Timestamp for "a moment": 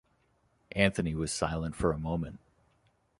1.91-2.39